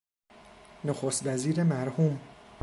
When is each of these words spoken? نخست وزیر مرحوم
نخست 0.85 1.27
وزیر 1.27 1.63
مرحوم 1.63 2.19